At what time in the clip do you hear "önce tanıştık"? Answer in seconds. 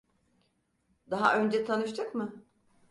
1.37-2.15